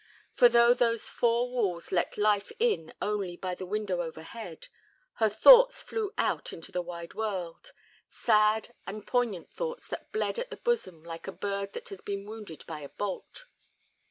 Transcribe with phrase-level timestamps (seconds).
[0.33, 4.67] For though those four walls let life in only by the window overhead,
[5.17, 10.57] her thoughts flew out into the wide world—sad and poignant thoughts that bled at the
[10.57, 13.45] bosom like a bird that has been wounded by a bolt.